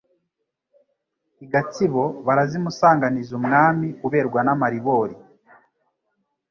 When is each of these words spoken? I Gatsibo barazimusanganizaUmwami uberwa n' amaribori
I 1.43 1.45
Gatsibo 1.51 2.03
barazimusanganizaUmwami 2.25 3.87
uberwa 4.05 4.39
n' 4.43 4.53
amaribori 4.53 5.15